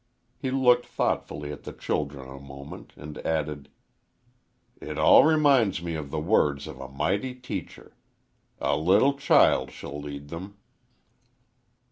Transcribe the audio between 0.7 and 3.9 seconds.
thoughtfully at the children a moment and added: